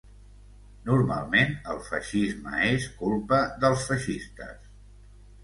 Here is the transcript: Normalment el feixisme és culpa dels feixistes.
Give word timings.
Normalment 0.85 1.53
el 1.73 1.81
feixisme 1.89 2.63
és 2.71 2.89
culpa 3.03 3.43
dels 3.67 3.87
feixistes. 3.93 4.75